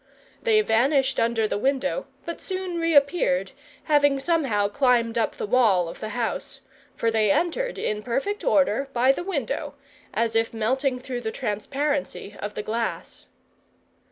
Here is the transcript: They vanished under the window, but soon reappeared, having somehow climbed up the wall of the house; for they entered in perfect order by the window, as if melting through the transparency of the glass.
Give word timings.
They 0.41 0.61
vanished 0.61 1.19
under 1.19 1.47
the 1.47 1.59
window, 1.59 2.07
but 2.25 2.41
soon 2.41 2.79
reappeared, 2.79 3.51
having 3.83 4.19
somehow 4.19 4.67
climbed 4.67 5.15
up 5.15 5.35
the 5.37 5.45
wall 5.45 5.87
of 5.87 5.99
the 5.99 6.09
house; 6.17 6.61
for 6.95 7.11
they 7.11 7.29
entered 7.29 7.77
in 7.77 8.01
perfect 8.01 8.43
order 8.43 8.87
by 8.93 9.11
the 9.11 9.23
window, 9.23 9.75
as 10.11 10.35
if 10.35 10.55
melting 10.55 10.97
through 10.97 11.21
the 11.21 11.31
transparency 11.31 12.35
of 12.39 12.55
the 12.55 12.63
glass. 12.63 13.27